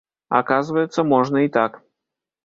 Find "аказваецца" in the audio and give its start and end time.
0.37-1.03